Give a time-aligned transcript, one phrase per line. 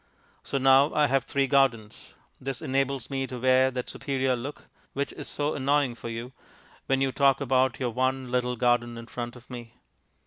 [0.41, 2.15] So now I have three gardens.
[2.39, 6.31] This enables me to wear that superior look (which is so annoying for you)
[6.87, 9.75] when you talk about your one little garden in front of me.